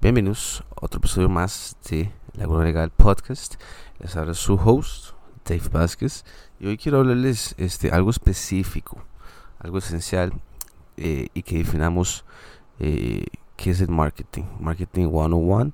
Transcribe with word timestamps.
Bienvenidos 0.00 0.62
a 0.76 0.84
otro 0.86 0.98
episodio 0.98 1.28
más 1.28 1.76
de 1.90 2.12
Laguna 2.34 2.62
Legal 2.62 2.90
Podcast. 2.90 3.56
Les 3.98 4.14
habla 4.14 4.32
su 4.32 4.54
host, 4.54 5.16
Dave 5.44 5.68
Vázquez. 5.72 6.24
Y 6.60 6.68
hoy 6.68 6.78
quiero 6.78 7.00
hablarles 7.00 7.56
este, 7.58 7.90
algo 7.90 8.10
específico, 8.10 9.02
algo 9.58 9.78
esencial 9.78 10.32
eh, 10.96 11.30
y 11.34 11.42
que 11.42 11.58
definamos 11.58 12.24
eh, 12.78 13.26
qué 13.56 13.72
es 13.72 13.80
el 13.80 13.88
marketing. 13.88 14.44
Marketing 14.60 15.08
101, 15.08 15.72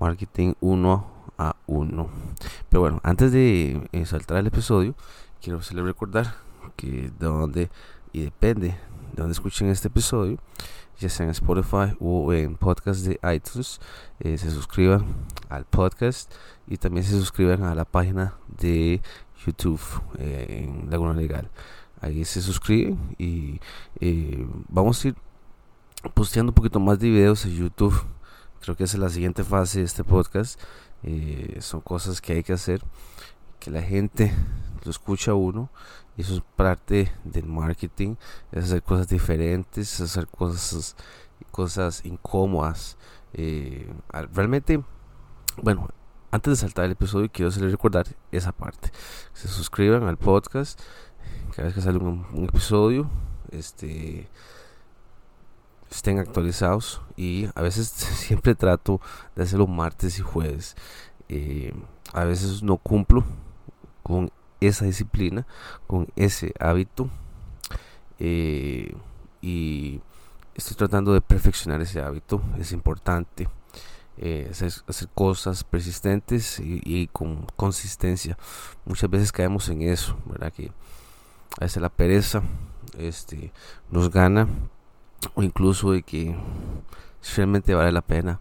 marketing 0.00 0.54
1 0.58 1.06
a 1.38 1.56
1. 1.68 2.08
Pero 2.70 2.80
bueno, 2.80 3.00
antes 3.04 3.30
de 3.30 3.88
eh, 3.92 4.04
saltar 4.04 4.38
el 4.38 4.48
episodio, 4.48 4.96
quiero 5.40 5.60
hacerles 5.60 5.84
recordar 5.84 6.34
que 6.74 6.88
de 6.88 7.26
dónde 7.26 7.70
y 8.12 8.22
depende 8.22 8.74
de 9.20 9.24
dónde 9.24 9.32
escuchen 9.34 9.68
este 9.68 9.88
episodio 9.88 10.38
ya 10.98 11.08
sea 11.08 11.24
en 11.24 11.30
Spotify 11.30 11.94
o 11.98 12.32
en 12.32 12.56
podcast 12.56 13.04
de 13.06 13.18
iTunes, 13.34 13.80
eh, 14.18 14.36
se 14.36 14.50
suscriban 14.50 15.04
al 15.48 15.64
podcast 15.64 16.30
y 16.66 16.76
también 16.76 17.04
se 17.04 17.12
suscriban 17.12 17.62
a 17.62 17.74
la 17.74 17.86
página 17.86 18.34
de 18.58 19.00
YouTube 19.44 19.80
eh, 20.18 20.64
en 20.64 20.90
Laguna 20.90 21.14
Legal. 21.14 21.50
Ahí 22.02 22.24
se 22.26 22.42
suscriben 22.42 23.14
y 23.18 23.60
eh, 24.00 24.46
vamos 24.68 25.02
a 25.04 25.08
ir 25.08 25.16
posteando 26.12 26.50
un 26.50 26.54
poquito 26.54 26.80
más 26.80 26.98
de 26.98 27.08
videos 27.08 27.46
en 27.46 27.56
YouTube. 27.56 27.98
Creo 28.60 28.76
que 28.76 28.84
es 28.84 28.94
la 28.98 29.08
siguiente 29.08 29.42
fase 29.42 29.78
de 29.80 29.86
este 29.86 30.04
podcast. 30.04 30.60
son 31.60 31.80
cosas 31.80 32.20
que 32.20 32.34
hay 32.34 32.42
que 32.42 32.52
hacer, 32.52 32.82
que 33.58 33.70
la 33.70 33.80
gente 33.82 34.34
lo 34.84 34.90
escucha 34.90 35.32
uno 35.32 35.70
eso 36.20 36.34
es 36.34 36.42
parte 36.56 37.12
del 37.24 37.46
marketing, 37.46 38.16
es 38.52 38.64
hacer 38.64 38.82
cosas 38.82 39.08
diferentes, 39.08 39.94
es 39.94 40.00
hacer 40.00 40.26
cosas, 40.26 40.96
cosas 41.50 42.04
incómodas. 42.04 42.96
Eh, 43.32 43.90
realmente, 44.32 44.82
bueno, 45.62 45.88
antes 46.30 46.52
de 46.52 46.56
saltar 46.56 46.84
el 46.84 46.92
episodio, 46.92 47.30
quiero 47.32 47.48
hacerles 47.48 47.72
recordar 47.72 48.06
esa 48.30 48.52
parte. 48.52 48.92
Se 49.32 49.48
suscriban 49.48 50.04
al 50.04 50.16
podcast 50.16 50.80
cada 51.56 51.64
vez 51.66 51.74
que 51.74 51.80
sale 51.80 51.98
un, 51.98 52.24
episodio. 52.48 53.10
Este 53.50 54.28
estén 55.90 56.20
actualizados 56.20 57.02
y 57.16 57.48
a 57.56 57.62
veces 57.62 57.88
siempre 57.88 58.54
trato 58.54 59.00
de 59.34 59.42
hacerlo 59.42 59.66
martes 59.66 60.18
y 60.18 60.22
jueves. 60.22 60.76
Eh, 61.28 61.74
a 62.12 62.24
veces 62.24 62.62
no 62.62 62.76
cumplo 62.76 63.24
con 64.02 64.30
esa 64.60 64.84
disciplina, 64.84 65.46
con 65.86 66.08
ese 66.16 66.52
hábito. 66.58 67.08
Eh, 68.18 68.94
y 69.40 70.00
estoy 70.54 70.76
tratando 70.76 71.12
de 71.12 71.20
perfeccionar 71.20 71.80
ese 71.80 72.00
hábito, 72.00 72.42
es 72.58 72.72
importante. 72.72 73.48
Eh, 74.22 74.48
hacer, 74.50 74.70
cosas 75.14 75.64
persistentes 75.64 76.60
y, 76.60 77.06
con 77.06 77.46
consistencia. 77.56 78.36
Muchas 78.84 79.08
veces 79.08 79.32
caemos 79.32 79.68
en 79.70 79.80
eso, 79.80 80.18
¿verdad? 80.26 80.52
Que 80.52 80.70
a 81.58 81.64
veces 81.64 81.80
la 81.80 81.88
pereza 81.88 82.42
este, 82.98 83.50
nos 83.90 84.10
gana 84.10 84.46
o 85.34 85.42
incluso 85.42 85.92
de 85.92 86.02
que 86.02 86.36
realmente 87.34 87.74
vale 87.74 87.92
la 87.92 88.02
pena. 88.02 88.40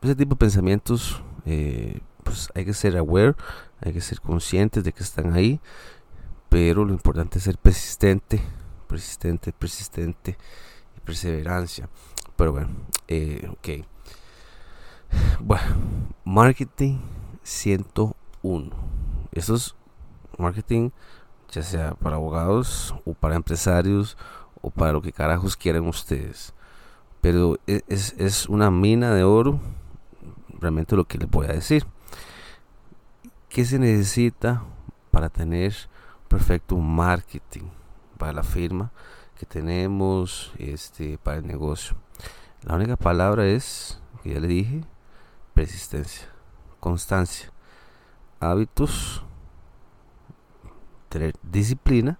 Ese 0.00 0.14
tipo 0.14 0.36
de 0.36 0.38
pensamientos 0.38 1.22
eh, 1.44 2.00
pues 2.28 2.50
hay 2.54 2.64
que 2.64 2.74
ser 2.74 2.96
aware, 2.96 3.34
hay 3.80 3.92
que 3.92 4.00
ser 4.00 4.20
conscientes 4.20 4.84
de 4.84 4.92
que 4.92 5.02
están 5.02 5.32
ahí, 5.32 5.60
pero 6.48 6.84
lo 6.84 6.92
importante 6.92 7.38
es 7.38 7.44
ser 7.44 7.56
persistente, 7.56 8.40
persistente, 8.86 9.52
persistente 9.52 10.36
y 10.96 11.00
perseverancia. 11.00 11.88
Pero 12.36 12.52
bueno, 12.52 12.68
eh. 13.08 13.48
Bueno, 15.40 15.64
marketing 16.24 16.98
101. 17.42 18.70
Eso 19.32 19.54
es 19.54 19.74
marketing, 20.36 20.90
ya 21.50 21.62
sea 21.62 21.94
para 21.94 22.16
abogados 22.16 22.94
o 23.06 23.14
para 23.14 23.36
empresarios 23.36 24.18
o 24.60 24.70
para 24.70 24.92
lo 24.92 25.00
que 25.00 25.12
carajos 25.12 25.56
quieran 25.56 25.86
ustedes. 25.86 26.54
Pero 27.22 27.58
e, 27.66 27.82
es, 27.88 28.14
es 28.18 28.48
una 28.48 28.70
mina 28.70 29.14
de 29.14 29.24
oro, 29.24 29.60
realmente 30.60 30.94
lo 30.94 31.04
que 31.04 31.18
les 31.18 31.30
voy 31.30 31.46
a 31.46 31.52
decir. 31.52 31.86
¿Qué 33.48 33.64
se 33.64 33.78
necesita 33.78 34.62
para 35.10 35.30
tener 35.30 35.74
perfecto 36.28 36.76
marketing 36.76 37.70
para 38.18 38.34
la 38.34 38.42
firma 38.42 38.92
que 39.38 39.46
tenemos 39.46 40.52
este, 40.58 41.16
para 41.16 41.38
el 41.38 41.46
negocio? 41.46 41.96
La 42.62 42.74
única 42.74 42.96
palabra 42.96 43.46
es, 43.46 44.00
que 44.22 44.34
ya 44.34 44.40
le 44.40 44.48
dije, 44.48 44.84
persistencia, 45.54 46.28
constancia, 46.78 47.50
hábitos, 48.38 49.24
tener 51.08 51.34
disciplina 51.42 52.18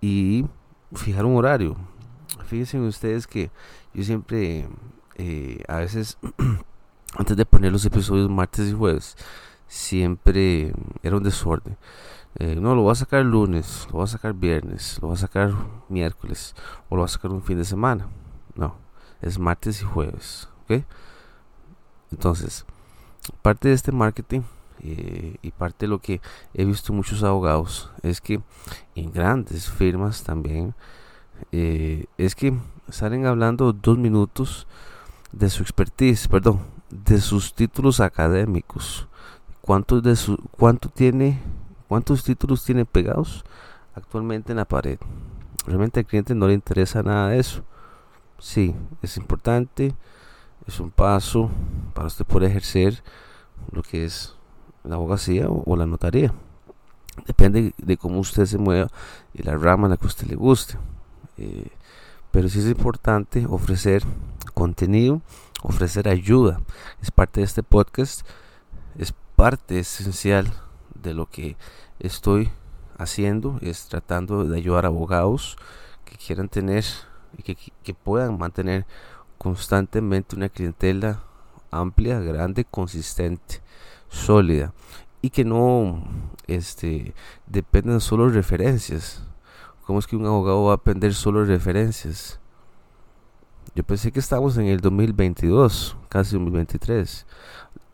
y 0.00 0.46
fijar 0.94 1.26
un 1.26 1.36
horario. 1.36 1.76
Fíjense 2.46 2.80
ustedes 2.80 3.26
que 3.26 3.50
yo 3.92 4.02
siempre, 4.02 4.66
eh, 5.16 5.62
a 5.68 5.76
veces, 5.76 6.16
antes 7.16 7.36
de 7.36 7.44
poner 7.44 7.70
los 7.70 7.84
episodios 7.84 8.30
martes 8.30 8.70
y 8.70 8.72
jueves, 8.72 9.14
siempre 9.72 10.74
era 11.02 11.16
un 11.16 11.22
desorden. 11.22 11.78
Eh, 12.38 12.56
no, 12.56 12.74
lo 12.74 12.82
voy 12.82 12.92
a 12.92 12.94
sacar 12.94 13.24
lunes, 13.24 13.86
lo 13.86 13.98
voy 13.98 14.04
a 14.04 14.06
sacar 14.06 14.34
viernes, 14.34 14.98
lo 15.00 15.08
voy 15.08 15.16
a 15.16 15.20
sacar 15.20 15.50
miércoles 15.88 16.54
o 16.90 16.96
lo 16.96 17.02
voy 17.02 17.06
a 17.06 17.08
sacar 17.08 17.30
un 17.30 17.42
fin 17.42 17.56
de 17.56 17.64
semana. 17.64 18.08
No, 18.54 18.76
es 19.22 19.38
martes 19.38 19.80
y 19.80 19.84
jueves. 19.84 20.48
¿ok? 20.64 20.84
Entonces, 22.10 22.66
parte 23.40 23.68
de 23.68 23.74
este 23.74 23.92
marketing 23.92 24.42
eh, 24.80 25.36
y 25.40 25.50
parte 25.52 25.86
de 25.86 25.90
lo 25.90 26.00
que 26.00 26.20
he 26.52 26.66
visto 26.66 26.92
muchos 26.92 27.22
abogados 27.22 27.90
es 28.02 28.20
que 28.20 28.42
en 28.94 29.10
grandes 29.10 29.70
firmas 29.70 30.22
también 30.22 30.74
eh, 31.50 32.04
es 32.18 32.34
que 32.34 32.52
salen 32.90 33.24
hablando 33.24 33.72
dos 33.72 33.96
minutos 33.96 34.66
de 35.32 35.48
su 35.48 35.62
expertise, 35.62 36.28
perdón, 36.28 36.60
de 36.90 37.22
sus 37.22 37.54
títulos 37.54 38.00
académicos 38.00 39.08
¿Cuántos, 39.62 40.02
de 40.02 40.16
su, 40.16 40.36
cuánto 40.58 40.88
tiene, 40.88 41.40
¿Cuántos 41.92 42.24
títulos 42.24 42.64
tiene 42.64 42.86
pegados 42.86 43.44
actualmente 43.94 44.52
en 44.52 44.56
la 44.56 44.64
pared? 44.64 44.98
Realmente 45.66 46.00
al 46.00 46.06
cliente 46.06 46.34
no 46.34 46.48
le 46.48 46.54
interesa 46.54 47.02
nada 47.02 47.28
de 47.28 47.38
eso. 47.38 47.62
Sí, 48.38 48.74
es 49.02 49.18
importante, 49.18 49.94
es 50.66 50.80
un 50.80 50.90
paso 50.90 51.50
para 51.92 52.06
usted 52.06 52.24
poder 52.24 52.50
ejercer 52.50 53.02
lo 53.70 53.82
que 53.82 54.06
es 54.06 54.34
la 54.84 54.94
abogacía 54.94 55.48
o, 55.50 55.76
la 55.76 55.84
notaría. 55.84 56.32
Depende 57.26 57.74
de 57.76 57.96
cómo 57.98 58.20
usted 58.20 58.46
se 58.46 58.56
mueva 58.56 58.88
y 59.34 59.42
la 59.42 59.58
rama 59.58 59.84
en 59.86 59.90
la 59.90 59.96
que 59.98 60.06
usted 60.06 60.28
le 60.28 60.34
guste. 60.34 60.78
Eh, 61.36 61.68
pero 62.30 62.48
sí 62.48 62.58
es 62.60 62.66
importante 62.66 63.44
ofrecer 63.46 64.02
contenido, 64.54 65.20
ofrecer 65.62 66.08
ayuda. 66.08 66.62
Es 67.02 67.10
parte 67.10 67.40
de 67.40 67.44
este 67.44 67.62
podcast. 67.62 68.26
Es 68.96 69.14
parte 69.42 69.80
esencial 69.80 70.52
de 70.94 71.14
lo 71.14 71.26
que 71.28 71.56
estoy 71.98 72.52
haciendo 72.96 73.58
es 73.60 73.88
tratando 73.88 74.44
de 74.44 74.56
ayudar 74.56 74.84
a 74.84 74.88
abogados 74.88 75.56
que 76.04 76.16
quieran 76.16 76.48
tener 76.48 76.84
y 77.36 77.42
que, 77.56 77.92
puedan 77.92 78.38
mantener 78.38 78.86
constantemente 79.38 80.36
una 80.36 80.48
clientela 80.48 81.24
amplia, 81.72 82.20
grande, 82.20 82.64
consistente, 82.64 83.62
sólida 84.08 84.72
y 85.22 85.30
que 85.30 85.44
no 85.44 86.04
este, 86.46 87.12
dependan 87.48 88.00
solo 88.00 88.28
de 88.28 88.34
referencias. 88.34 89.24
¿Cómo 89.86 89.98
es 89.98 90.06
que 90.06 90.14
un 90.14 90.24
abogado 90.26 90.66
va 90.66 90.74
a 90.74 90.76
depender 90.76 91.14
solo 91.14 91.44
referencias? 91.44 92.38
Yo 93.74 93.84
pensé 93.84 94.12
que 94.12 94.20
estamos 94.20 94.56
en 94.58 94.66
el 94.66 94.80
2022, 94.80 95.96
casi 96.08 96.34
2023 96.34 97.26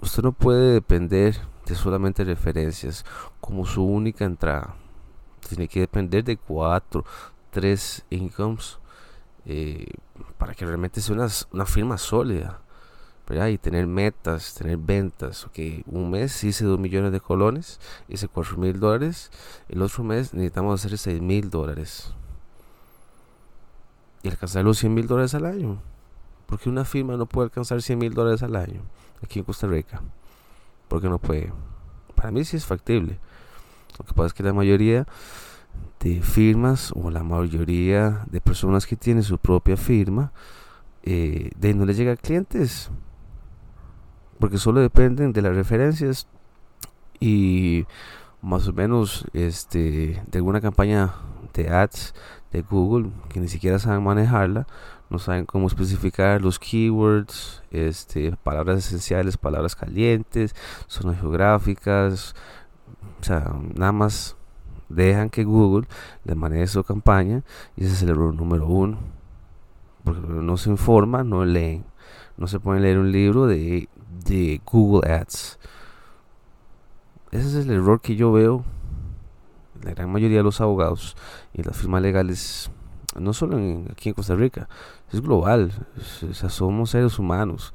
usted 0.01 0.23
no 0.23 0.33
puede 0.33 0.75
depender 0.75 1.37
de 1.67 1.75
solamente 1.75 2.25
referencias 2.25 3.05
como 3.41 3.67
su 3.67 3.85
única 3.85 4.25
entrada. 4.25 4.75
Tiene 5.49 5.69
que 5.69 5.81
depender 5.81 6.25
de 6.25 6.37
cuatro, 6.37 7.05
tres 7.51 8.05
incomes 8.11 8.79
eh, 9.45 9.87
para 10.37 10.55
que 10.55 10.67
realmente 10.67 11.01
sea 11.01 11.17
una, 11.53 11.67
firma 11.67 11.99
sólida. 11.99 12.61
Y 13.51 13.59
tener 13.59 13.87
metas, 13.87 14.55
tener 14.55 14.79
ventas. 14.79 15.45
Okay, 15.45 15.85
un 15.87 16.11
mes 16.11 16.43
hice 16.45 16.65
2 16.65 16.79
millones 16.81 17.13
de 17.13 17.21
colones, 17.21 17.79
hice 18.09 18.27
4 18.27 18.57
mil 18.57 18.81
dólares. 18.81 19.31
El 19.69 19.83
otro 19.83 20.03
mes 20.03 20.33
necesitamos 20.33 20.83
hacer 20.83 20.97
6 20.97 21.21
mil 21.21 21.51
dólares. 21.51 22.15
Y 24.23 24.29
alcanzar 24.29 24.65
los 24.65 24.79
100 24.79 24.95
mil 24.95 25.07
dólares 25.07 25.35
al 25.35 25.47
año. 25.47 25.81
Porque 26.47 26.69
una 26.69 26.85
firma 26.85 27.17
no 27.17 27.27
puede 27.27 27.47
alcanzar 27.47 27.83
100 27.83 27.99
mil 27.99 28.15
dólares 28.15 28.43
al 28.43 28.57
año 28.57 28.83
aquí 29.23 29.39
en 29.39 29.45
Costa 29.45 29.67
Rica. 29.67 30.01
Porque 30.89 31.09
no 31.09 31.19
puede. 31.19 31.53
Para 32.15 32.31
mí 32.31 32.45
sí 32.45 32.57
es 32.57 32.67
factible. 32.67 33.19
Lo 33.99 34.05
que 34.05 34.15
pasa 34.15 34.27
es 34.29 34.33
que 34.33 34.43
la 34.43 34.53
mayoría 34.53 35.07
de 36.01 36.23
firmas 36.23 36.93
o 36.95 37.11
la 37.11 37.23
mayoría 37.23 38.25
de 38.31 38.41
personas 38.41 38.87
que 38.87 38.97
tienen 38.97 39.23
su 39.23 39.39
propia 39.39 39.77
firma, 39.77 40.33
eh, 41.03 41.51
de 41.57 41.75
no 41.75 41.85
les 41.85 41.97
llega 41.97 42.13
a 42.13 42.17
clientes. 42.17 42.91
porque 44.39 44.59
solo 44.59 44.81
dependen 44.81 45.33
de 45.33 45.43
las 45.43 45.57
referencias 45.57 46.29
y 47.19 47.87
más 48.41 48.69
o 48.69 48.73
menos 48.73 49.25
este 49.33 50.23
de 50.27 50.39
alguna 50.39 50.61
campaña 50.61 51.13
de 51.59 51.71
ads 51.71 52.15
de 52.53 52.63
Google 52.63 53.11
que 53.29 53.41
ni 53.41 53.49
siquiera 53.49 53.79
saben 53.79 54.03
manejarla, 54.03 54.67
no 55.11 55.19
saben 55.19 55.47
cómo 55.47 55.67
especificar 55.67 56.41
los 56.41 56.59
keywords, 56.59 57.63
este, 57.71 58.37
palabras 58.43 58.79
esenciales, 58.79 59.37
palabras 59.37 59.75
calientes, 59.75 60.55
zonas 60.87 61.21
geográficas, 61.21 62.35
o 63.21 63.25
sea, 63.25 63.53
nada 63.75 63.93
más 63.93 64.37
dejan 64.89 65.29
que 65.29 65.45
Google 65.45 65.87
les 66.25 66.37
maneje 66.37 66.67
su 66.67 66.85
campaña 66.85 67.43
y 67.77 67.85
ese 67.85 67.95
es 67.95 68.03
el 68.03 68.11
error 68.11 68.35
número 68.35 68.67
uno, 68.67 68.99
porque 70.05 70.21
no 70.21 70.57
se 70.57 70.71
informa, 70.71 71.25
no 71.25 71.45
leen, 71.45 71.85
no 72.37 72.47
se 72.47 72.61
pueden 72.61 72.83
leer 72.83 72.99
un 72.99 73.13
libro 73.13 73.47
de, 73.47 73.89
de 74.25 74.61
Google 74.65 75.11
Ads. 75.13 75.59
Ese 77.31 77.47
es 77.47 77.67
el 77.67 77.71
error 77.71 78.01
que 78.01 78.17
yo 78.17 78.33
veo 78.33 78.65
la 79.83 79.93
gran 79.93 80.11
mayoría 80.11 80.39
de 80.39 80.43
los 80.43 80.61
abogados 80.61 81.17
y 81.53 81.63
las 81.63 81.77
firmas 81.77 82.03
legales, 82.03 82.71
no 83.19 83.33
solo 83.33 83.59
aquí 83.91 84.09
en 84.11 84.15
Costa 84.15 84.35
Rica, 84.35 84.69
es 85.13 85.21
global. 85.21 85.73
O 86.23 86.49
somos 86.49 86.91
seres 86.91 87.19
humanos 87.19 87.73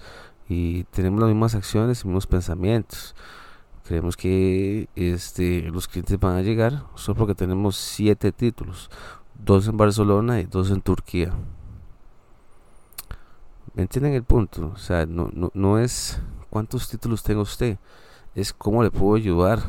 y 0.47 0.83
tenemos 0.85 1.19
las 1.19 1.29
mismas 1.29 1.55
acciones 1.55 2.03
y 2.03 2.07
mismos 2.07 2.27
pensamientos. 2.27 3.15
Creemos 3.85 4.15
que 4.15 4.87
este, 4.95 5.61
los 5.63 5.87
clientes 5.87 6.19
van 6.19 6.37
a 6.37 6.41
llegar 6.41 6.85
solo 6.95 7.17
porque 7.17 7.35
tenemos 7.35 7.75
siete 7.75 8.31
títulos, 8.31 8.89
dos 9.33 9.67
en 9.67 9.75
Barcelona 9.75 10.39
y 10.39 10.45
dos 10.45 10.71
en 10.71 10.81
Turquía. 10.81 11.33
¿Me 13.73 13.81
entienden 13.81 14.13
el 14.13 14.23
punto? 14.23 14.71
O 14.73 14.77
sea, 14.77 15.05
no, 15.05 15.29
no, 15.33 15.51
no 15.53 15.79
es 15.79 16.21
cuántos 16.49 16.87
títulos 16.87 17.23
tenga 17.23 17.41
usted, 17.41 17.77
es 18.35 18.53
cómo 18.53 18.83
le 18.83 18.91
puedo 18.91 19.15
ayudar 19.15 19.59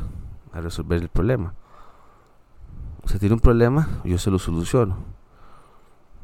a 0.53 0.61
resolver 0.61 1.01
el 1.01 1.09
problema. 1.09 1.55
Usted 3.05 3.21
tiene 3.21 3.35
un 3.35 3.41
problema, 3.41 3.89
yo 4.05 4.19
se 4.19 4.31
lo 4.31 4.39
soluciono. 4.39 4.97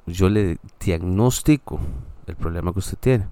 Yo 0.06 0.28
le 0.28 0.58
diagnostico 0.80 1.78
el 2.26 2.36
problema 2.36 2.72
que 2.72 2.78
usted 2.78 2.98
tiene. 2.98 3.28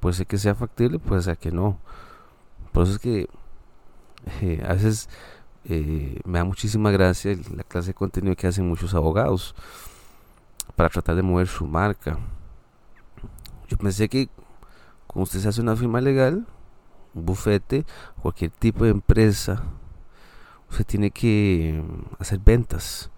Puede 0.00 0.14
ser 0.14 0.26
que 0.26 0.38
sea 0.38 0.54
factible, 0.54 0.98
puede 0.98 1.22
ser 1.22 1.38
que 1.38 1.50
no. 1.50 1.78
Por 2.72 2.84
eso 2.84 2.92
es 2.92 2.98
que 2.98 3.28
eh, 4.42 4.62
a 4.66 4.74
veces 4.74 5.08
eh, 5.64 6.20
me 6.24 6.38
da 6.38 6.44
muchísima 6.44 6.90
gracia 6.90 7.36
la 7.54 7.64
clase 7.64 7.88
de 7.88 7.94
contenido 7.94 8.36
que 8.36 8.46
hacen 8.46 8.68
muchos 8.68 8.94
abogados 8.94 9.54
para 10.76 10.88
tratar 10.88 11.16
de 11.16 11.22
mover 11.22 11.48
su 11.48 11.66
marca. 11.66 12.18
Yo 13.68 13.76
pensé 13.76 14.08
que 14.08 14.28
cuando 15.06 15.24
usted 15.24 15.40
se 15.40 15.48
hace 15.48 15.60
una 15.60 15.76
firma 15.76 16.00
legal, 16.00 16.46
un 17.14 17.26
bufete, 17.26 17.84
cualquier 18.22 18.50
tipo 18.50 18.84
de 18.84 18.90
empresa 18.90 19.62
usted 20.70 20.86
tiene 20.86 21.10
que 21.10 21.82
hacer 22.18 22.38
ventas, 22.38 23.10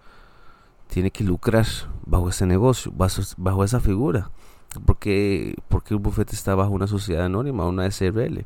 tiene 0.87 1.11
que 1.11 1.23
lucrar 1.23 1.65
bajo 2.05 2.29
ese 2.29 2.45
negocio, 2.45 2.91
bajo, 2.95 3.63
esa 3.63 3.79
figura. 3.79 4.31
Porque, 4.85 5.55
porque 5.69 5.93
un 5.93 6.01
bufete 6.01 6.35
está 6.35 6.55
bajo 6.55 6.71
una 6.71 6.87
sociedad 6.87 7.25
anónima, 7.25 7.67
una 7.67 7.89
SRL, 7.89 8.45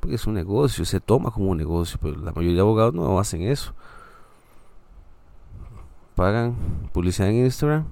porque 0.00 0.16
es 0.16 0.26
un 0.26 0.34
negocio, 0.34 0.84
se 0.84 1.00
toma 1.00 1.30
como 1.30 1.50
un 1.50 1.58
negocio, 1.58 1.98
pero 2.00 2.16
la 2.16 2.32
mayoría 2.32 2.56
de 2.56 2.60
abogados 2.60 2.94
no 2.94 3.18
hacen 3.18 3.42
eso. 3.42 3.74
Pagan 6.14 6.56
publicidad 6.92 7.28
en 7.28 7.44
Instagram, 7.44 7.84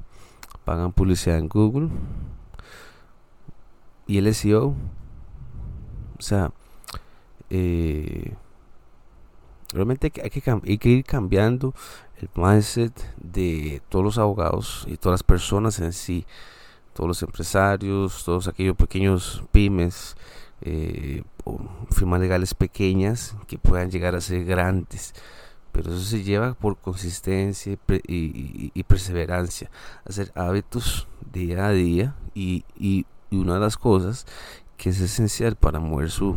pagan 0.64 0.92
publicidad 0.92 1.36
en 1.36 1.48
Google 1.48 1.90
y 4.06 4.16
el 4.16 4.34
SEO. 4.34 4.74
O 6.18 6.22
sea, 6.22 6.52
eh, 7.50 8.34
Realmente 9.72 10.12
hay 10.22 10.30
que, 10.30 10.50
hay 10.50 10.78
ir 10.82 11.04
cambiando 11.04 11.74
el 12.16 12.28
mindset 12.34 12.92
de 13.16 13.82
todos 13.88 14.04
los 14.04 14.18
abogados 14.18 14.84
y 14.86 14.96
todas 14.96 15.14
las 15.14 15.22
personas 15.22 15.80
en 15.80 15.92
sí, 15.92 16.26
todos 16.92 17.08
los 17.08 17.22
empresarios, 17.22 18.24
todos 18.24 18.46
aquellos 18.48 18.76
pequeños 18.76 19.42
pymes, 19.50 20.16
eh, 20.60 21.22
o 21.44 21.58
firmas 21.90 22.20
legales 22.20 22.54
pequeñas 22.54 23.36
que 23.46 23.58
puedan 23.58 23.90
llegar 23.90 24.14
a 24.14 24.20
ser 24.20 24.44
grandes. 24.44 25.14
Pero 25.72 25.90
eso 25.90 26.00
se 26.00 26.22
lleva 26.22 26.54
por 26.54 26.78
consistencia 26.78 27.76
y, 28.06 28.82
perseverancia, 28.84 29.70
hacer 30.04 30.30
hábitos 30.36 31.08
día 31.32 31.66
a 31.66 31.70
día 31.70 32.14
y, 32.32 32.64
y, 32.78 33.06
una 33.32 33.54
de 33.54 33.60
las 33.60 33.76
cosas 33.76 34.26
que 34.76 34.90
es 34.90 35.00
esencial 35.00 35.56
para 35.56 35.80
mover 35.80 36.12
su, 36.12 36.36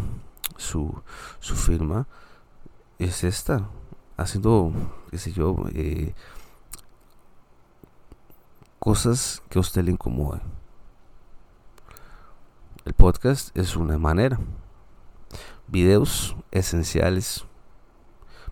su, 0.58 1.04
su 1.40 1.56
firma 1.56 2.08
es 3.00 3.24
esta, 3.24 3.70
haciendo, 4.18 4.74
qué 5.12 5.18
sé 5.18 5.32
yo, 5.32 5.56
eh, 5.74 6.14
cosas 8.80 9.44
que 9.50 9.60
a 9.60 9.62
usted 9.62 9.84
le 9.84 9.92
incomodan. 9.92 10.42
El 12.86 12.94
podcast 12.94 13.56
es 13.58 13.76
una 13.76 13.98
manera. 13.98 14.40
Videos 15.68 16.36
esenciales. 16.52 17.46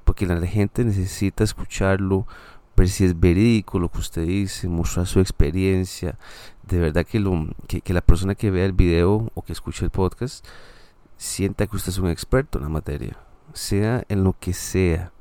Porque 0.03 0.27
la 0.27 0.45
gente 0.45 0.83
necesita 0.83 1.43
escucharlo, 1.43 2.27
ver 2.75 2.89
si 2.89 3.05
es 3.05 3.19
verídico 3.19 3.79
lo 3.79 3.89
que 3.89 3.99
usted 3.99 4.27
dice, 4.27 4.67
mostrar 4.67 5.07
su 5.07 5.19
experiencia. 5.19 6.19
De 6.63 6.79
verdad 6.79 7.05
que, 7.05 7.19
lo, 7.19 7.47
que, 7.67 7.81
que 7.81 7.93
la 7.93 8.01
persona 8.01 8.35
que 8.35 8.51
vea 8.51 8.65
el 8.65 8.73
video 8.73 9.31
o 9.33 9.41
que 9.41 9.53
escuche 9.53 9.85
el 9.85 9.91
podcast 9.91 10.45
sienta 11.17 11.65
que 11.65 11.77
usted 11.77 11.89
es 11.89 11.97
un 11.97 12.09
experto 12.09 12.59
en 12.59 12.65
la 12.65 12.69
materia 12.69 13.24
sea 13.53 14.03
en 14.09 14.23
lo 14.23 14.35
que 14.39 14.53
sea, 14.53 15.11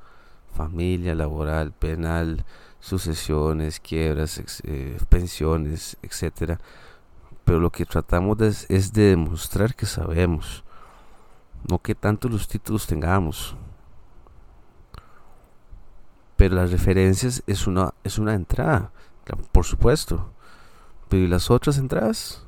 familia, 0.54 1.14
laboral, 1.14 1.72
penal, 1.72 2.44
sucesiones, 2.80 3.80
quiebras, 3.80 4.42
eh, 4.64 4.98
pensiones, 5.08 5.96
etcétera. 6.02 6.60
Pero 7.44 7.60
lo 7.60 7.70
que 7.70 7.86
tratamos 7.86 8.38
es 8.68 8.92
de 8.92 9.10
demostrar 9.10 9.74
que 9.74 9.86
sabemos, 9.86 10.64
no 11.68 11.78
que 11.80 11.94
tanto 11.94 12.28
los 12.28 12.48
títulos 12.48 12.86
tengamos. 12.86 13.56
Pero 16.36 16.56
las 16.56 16.72
referencias 16.72 17.42
es 17.46 17.66
una, 17.66 17.94
es 18.02 18.18
una 18.18 18.34
entrada, 18.34 18.90
por 19.52 19.64
supuesto. 19.64 20.30
Pero 21.08 21.24
¿y 21.24 21.28
las 21.28 21.50
otras 21.50 21.78
entradas? 21.78 22.44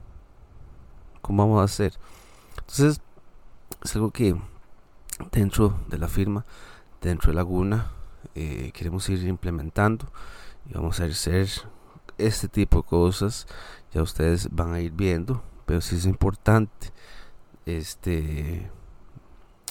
¿Cómo 1.22 1.44
vamos 1.44 1.61
a 1.61 1.64
hacer? 1.64 1.93
Entonces, 2.58 3.00
es 3.82 3.94
algo 3.94 4.11
que 4.11 4.37
dentro 5.32 5.79
de 5.89 5.99
la 5.99 6.08
firma, 6.08 6.44
dentro 7.01 7.31
de 7.31 7.37
Laguna, 7.37 7.91
eh, 8.35 8.70
queremos 8.75 9.08
ir 9.08 9.27
implementando 9.27 10.06
y 10.69 10.75
vamos 10.75 11.01
a 11.01 11.05
hacer 11.05 11.49
este 12.19 12.49
tipo 12.49 12.79
de 12.79 12.85
cosas. 12.85 13.46
Ya 13.93 14.03
ustedes 14.03 14.49
van 14.51 14.75
a 14.75 14.81
ir 14.81 14.93
viendo, 14.93 15.43
pero 15.65 15.81
sí 15.81 15.96
es 15.96 16.06
importante 16.06 16.93
este 17.65 18.70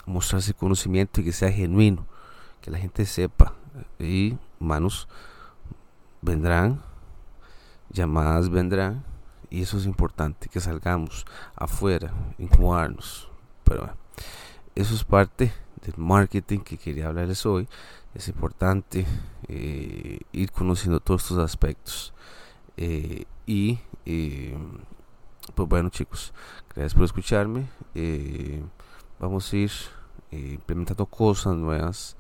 mostrarse 0.06 0.54
conocimiento 0.54 1.22
y 1.22 1.24
que 1.24 1.32
sea 1.32 1.52
genuino, 1.52 2.06
que 2.62 2.72
la 2.72 2.78
gente 2.78 3.06
sepa. 3.06 3.54
Y 4.00 4.38
manos 4.60 5.08
vendrán, 6.22 6.82
llamadas 7.90 8.50
vendrán, 8.50 9.04
y 9.50 9.62
eso 9.62 9.78
es 9.78 9.86
importante, 9.86 10.50
que 10.50 10.60
salgamos 10.60 11.25
afuera, 11.56 12.14
incomodarnos. 12.38 13.30
Pero 13.64 13.82
bueno 13.82 13.96
eso 14.75 14.94
es 14.94 15.03
parte 15.05 15.53
del 15.82 15.94
marketing 15.98 16.60
que 16.60 16.77
quería 16.77 17.08
hablarles 17.08 17.46
hoy. 17.46 17.67
Es 18.13 18.27
importante 18.27 19.05
eh, 19.48 20.20
ir 20.32 20.51
conociendo 20.51 21.00
todos 21.00 21.24
estos 21.24 21.39
aspectos. 21.39 22.13
Eh, 22.77 23.25
y 23.46 23.79
eh, 24.05 24.58
pues 25.53 25.70
bueno 25.70 25.89
chicos, 25.89 26.34
gracias 26.74 26.94
por 26.94 27.05
escucharme. 27.05 27.67
vamos 29.20 29.51
a 29.53 29.55
ir 29.55 29.72
implementando 30.32 31.05
cosas 31.05 31.55
nuevas. 31.55 32.17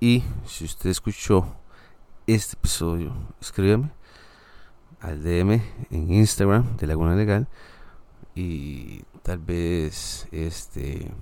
Y 0.00 0.22
si 0.46 0.64
usted 0.64 0.90
escuchó 0.90 1.46
este 2.26 2.56
episodio, 2.56 3.12
escríbeme 3.40 3.90
al 5.00 5.22
DM 5.22 5.60
en 5.90 6.12
Instagram 6.14 6.78
de 6.78 6.86
Laguna 6.86 7.14
Legal 7.14 7.46
y 8.34 9.02
tal 9.22 9.38
vez 9.38 10.26
este 10.32 11.12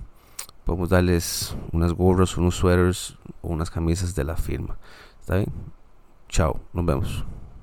podemos 0.65 0.89
darles 0.89 1.55
unas 1.71 1.93
gorras, 1.93 2.37
unos 2.37 2.55
sweaters 2.55 3.17
o 3.41 3.49
unas 3.49 3.69
camisas 3.69 4.15
de 4.15 4.23
la 4.23 4.35
firma. 4.35 4.77
¿Está 5.19 5.35
bien? 5.35 5.51
Chao, 6.29 6.59
nos 6.73 6.85
vemos. 6.85 7.25